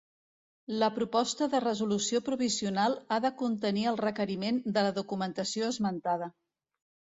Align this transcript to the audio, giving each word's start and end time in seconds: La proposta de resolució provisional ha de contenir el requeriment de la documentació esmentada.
La 0.83 0.87
proposta 0.95 1.47
de 1.51 1.59
resolució 1.65 2.21
provisional 2.29 2.97
ha 3.11 3.21
de 3.27 3.31
contenir 3.43 3.85
el 3.93 4.01
requeriment 4.03 4.61
de 4.81 4.87
la 4.89 4.97
documentació 4.99 5.71
esmentada. 5.77 6.35